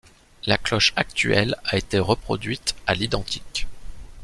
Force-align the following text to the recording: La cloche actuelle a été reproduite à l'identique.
La 0.47 0.57
cloche 0.57 0.93
actuelle 0.95 1.53
a 1.63 1.77
été 1.77 1.99
reproduite 1.99 2.73
à 2.87 2.95
l'identique. 2.95 3.67